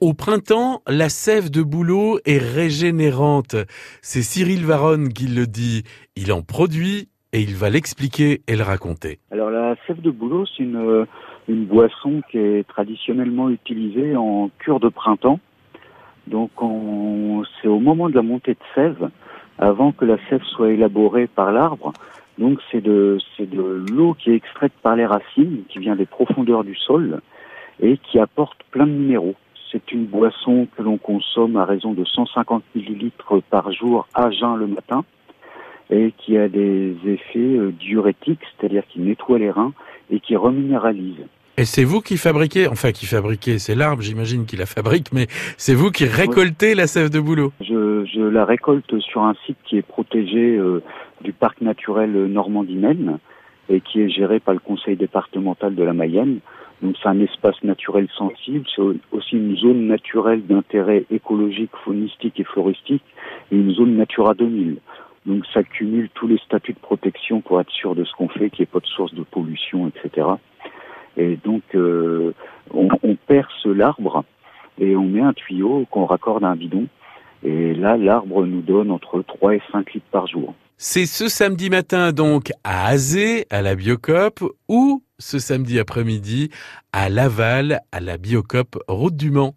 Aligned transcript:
Au 0.00 0.14
printemps, 0.14 0.80
la 0.88 1.10
sève 1.10 1.50
de 1.50 1.62
bouleau 1.62 2.20
est 2.24 2.38
régénérante. 2.38 3.54
C'est 4.00 4.22
Cyril 4.22 4.64
Varonne 4.64 5.10
qui 5.10 5.26
le 5.26 5.46
dit. 5.46 5.82
Il 6.16 6.32
en 6.32 6.40
produit 6.40 7.10
et 7.34 7.40
il 7.42 7.54
va 7.54 7.68
l'expliquer 7.68 8.40
et 8.48 8.56
le 8.56 8.62
raconter. 8.62 9.18
Alors 9.30 9.50
la 9.50 9.76
sève 9.86 10.00
de 10.00 10.10
bouleau, 10.10 10.46
c'est 10.46 10.62
une, 10.62 11.06
une 11.48 11.66
boisson 11.66 12.22
qui 12.30 12.38
est 12.38 12.66
traditionnellement 12.66 13.50
utilisée 13.50 14.16
en 14.16 14.50
cure 14.60 14.80
de 14.80 14.88
printemps. 14.88 15.38
Donc 16.28 16.50
c'est 17.60 17.68
au 17.68 17.78
moment 17.78 18.08
de 18.08 18.14
la 18.14 18.22
montée 18.22 18.54
de 18.54 18.64
sève, 18.74 19.10
avant 19.58 19.92
que 19.92 20.06
la 20.06 20.16
sève 20.30 20.42
soit 20.44 20.70
élaborée 20.70 21.26
par 21.26 21.52
l'arbre. 21.52 21.92
Donc 22.38 22.58
c'est 22.72 22.80
de, 22.80 23.18
de 23.38 23.84
l'eau 23.92 24.14
qui 24.14 24.30
est 24.30 24.34
extraite 24.36 24.72
par 24.82 24.96
les 24.96 25.04
racines, 25.04 25.64
qui 25.68 25.78
vient 25.78 25.94
des 25.94 26.06
profondeurs 26.06 26.64
du 26.64 26.74
sol 26.74 27.20
et 27.82 27.98
qui 27.98 28.18
apporte 28.18 28.62
plein 28.70 28.86
de 28.86 28.92
minéraux. 28.92 29.34
C'est 29.90 29.96
une 29.96 30.06
boisson 30.06 30.68
que 30.76 30.82
l'on 30.82 30.98
consomme 30.98 31.56
à 31.56 31.64
raison 31.64 31.92
de 31.92 32.04
150 32.04 32.62
millilitres 32.74 33.42
par 33.50 33.72
jour 33.72 34.06
à 34.14 34.30
jeun 34.30 34.56
le 34.56 34.66
matin 34.66 35.04
et 35.90 36.12
qui 36.18 36.36
a 36.36 36.48
des 36.48 36.94
effets 37.06 37.38
euh, 37.38 37.72
diurétiques, 37.72 38.40
c'est-à-dire 38.56 38.84
qui 38.88 39.00
nettoie 39.00 39.38
les 39.38 39.50
reins 39.50 39.72
et 40.10 40.20
qui 40.20 40.36
reminéralise. 40.36 41.24
Et 41.56 41.64
c'est 41.64 41.82
vous 41.84 42.00
qui 42.00 42.16
fabriquez, 42.16 42.68
enfin 42.68 42.92
qui 42.92 43.06
fabriquez, 43.06 43.58
c'est 43.58 43.74
l'arbre 43.74 44.02
j'imagine 44.02 44.46
qui 44.46 44.56
la 44.56 44.66
fabrique, 44.66 45.12
mais 45.12 45.26
c'est 45.56 45.74
vous 45.74 45.90
qui 45.90 46.04
récoltez 46.04 46.74
la 46.74 46.86
sève 46.86 47.10
de 47.10 47.18
bouleau 47.18 47.52
je, 47.60 48.04
je, 48.04 48.20
la 48.20 48.44
récolte 48.44 48.98
sur 49.00 49.22
un 49.22 49.34
site 49.46 49.58
qui 49.64 49.76
est 49.76 49.86
protégé 49.86 50.56
euh, 50.56 50.82
du 51.22 51.32
parc 51.32 51.60
naturel 51.60 52.12
Normandie-Maine 52.12 53.18
et 53.68 53.80
qui 53.80 54.00
est 54.00 54.08
géré 54.08 54.40
par 54.40 54.54
le 54.54 54.60
conseil 54.60 54.96
départemental 54.96 55.74
de 55.74 55.82
la 55.82 55.92
Mayenne. 55.92 56.38
Donc 56.82 56.96
c'est 57.02 57.08
un 57.08 57.20
espace 57.20 57.62
naturel 57.62 58.08
sensible, 58.16 58.64
c'est 58.74 58.82
aussi 59.12 59.36
une 59.36 59.56
zone 59.56 59.86
naturelle 59.86 60.46
d'intérêt 60.46 61.04
écologique, 61.10 61.70
faunistique 61.84 62.40
et 62.40 62.44
floristique, 62.44 63.04
et 63.52 63.56
une 63.56 63.72
zone 63.72 63.96
Natura 63.96 64.34
2000. 64.34 64.78
Donc 65.26 65.44
ça 65.52 65.62
cumule 65.62 66.08
tous 66.14 66.26
les 66.26 66.38
statuts 66.38 66.72
de 66.72 66.78
protection 66.78 67.42
pour 67.42 67.60
être 67.60 67.70
sûr 67.70 67.94
de 67.94 68.04
ce 68.04 68.12
qu'on 68.12 68.28
fait, 68.28 68.48
qu'il 68.48 68.62
n'y 68.62 68.64
ait 68.64 68.72
pas 68.72 68.80
de 68.80 68.86
source 68.86 69.12
de 69.14 69.22
pollution, 69.22 69.88
etc. 69.88 70.26
Et 71.18 71.36
donc 71.44 71.62
euh, 71.74 72.32
on, 72.72 72.88
on 73.02 73.14
perce 73.14 73.66
l'arbre 73.66 74.24
et 74.78 74.96
on 74.96 75.04
met 75.04 75.20
un 75.20 75.34
tuyau 75.34 75.86
qu'on 75.90 76.06
raccorde 76.06 76.44
à 76.44 76.48
un 76.48 76.56
bidon. 76.56 76.86
Et 77.42 77.74
là, 77.74 77.96
l'arbre 77.96 78.44
nous 78.44 78.60
donne 78.60 78.90
entre 78.90 79.22
3 79.22 79.54
et 79.54 79.62
5 79.72 79.94
litres 79.94 80.06
par 80.10 80.26
jour. 80.26 80.54
C'est 80.76 81.06
ce 81.06 81.28
samedi 81.28 81.68
matin 81.68 82.12
donc 82.12 82.52
à 82.64 82.86
Azé, 82.86 83.46
à 83.50 83.60
la 83.60 83.74
Biocop, 83.74 84.40
ou 84.68 85.02
ce 85.20 85.38
samedi 85.38 85.78
après-midi 85.78 86.50
à 86.92 87.08
Laval, 87.08 87.82
à 87.92 88.00
la 88.00 88.16
Biocop, 88.16 88.82
route 88.88 89.16
du 89.16 89.30
Mans. 89.30 89.54